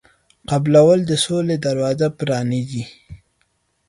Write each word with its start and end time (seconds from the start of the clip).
قبلول 0.49 0.99
د 1.05 1.11
سولې 1.25 1.55
دروازه 1.65 2.07
پرانیزي. 2.19 2.83